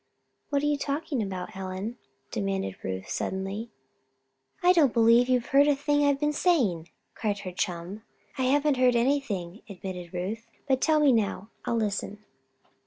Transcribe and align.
"What 0.49 0.63
are 0.63 0.65
you 0.65 0.79
talking 0.79 1.21
about, 1.21 1.51
Helen?" 1.51 1.99
demanded 2.31 2.77
Ruth, 2.81 3.07
suddenly. 3.07 3.69
"I 4.63 4.73
don't 4.73 4.95
believe 4.95 5.29
you've 5.29 5.45
heard 5.49 5.67
a 5.67 5.75
thing 5.75 6.03
I've 6.05 6.19
been 6.19 6.33
saying," 6.33 6.89
cried 7.13 7.37
her 7.41 7.51
chum. 7.51 8.01
"I 8.35 8.45
haven't 8.45 8.77
heard 8.77 8.95
everything," 8.95 9.61
admitted 9.69 10.11
Ruth. 10.11 10.47
"But 10.67 10.81
tell 10.81 10.99
me 11.01 11.11
now; 11.11 11.51
I'll 11.65 11.75
listen." 11.77 12.25